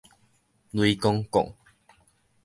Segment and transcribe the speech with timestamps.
[0.71, 1.55] 雷公摃